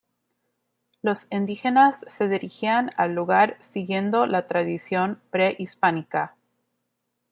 Los 1.03 1.27
indígenas 1.29 2.03
se 2.09 2.27
dirigían 2.27 2.89
al 2.97 3.13
lugar 3.13 3.57
siguiendo 3.61 4.25
la 4.25 4.47
tradición 4.47 5.21
prehispánica. 5.29 6.35